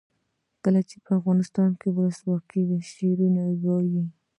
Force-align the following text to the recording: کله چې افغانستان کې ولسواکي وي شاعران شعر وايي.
کله 0.63 0.81
چې 0.89 0.95
افغانستان 1.17 1.69
کې 1.79 1.87
ولسواکي 1.97 2.61
وي 2.67 2.79
شاعران 2.93 3.35
شعر 3.41 3.57
وايي. 3.65 4.03